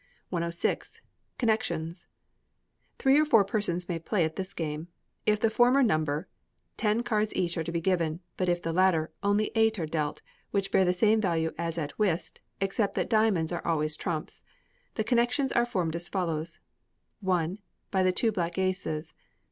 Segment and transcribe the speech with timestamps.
[0.29, 0.99] 106.
[1.37, 2.07] Connexions.
[2.97, 4.87] Three or four persons may play at this game.
[5.27, 6.27] If the former number,
[6.75, 10.23] ten cards each are to be given; but if the latter, only eight are dealt,
[10.49, 14.41] which bear the same value as at whist, except that diamonds are always trumps.
[14.95, 16.59] The connexions are formed as follows:
[17.29, 17.59] i.
[17.91, 19.13] By the two black aces.